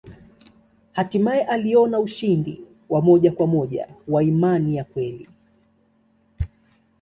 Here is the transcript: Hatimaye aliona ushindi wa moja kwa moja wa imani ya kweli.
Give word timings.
Hatimaye 0.91 1.43
aliona 1.43 1.99
ushindi 1.99 2.61
wa 2.89 3.01
moja 3.01 3.31
kwa 3.31 3.47
moja 3.47 3.87
wa 4.07 4.23
imani 4.23 4.75
ya 4.75 4.83
kweli. 4.83 5.27